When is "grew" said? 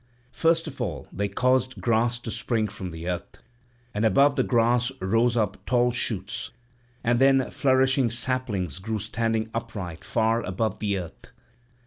8.79-8.97